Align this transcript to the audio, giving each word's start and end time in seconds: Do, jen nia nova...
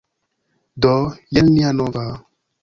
Do, 0.85 0.93
jen 1.39 1.53
nia 1.59 1.75
nova... 1.83 2.07